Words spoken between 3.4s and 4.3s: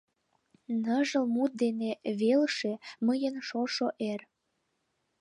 шошо эр.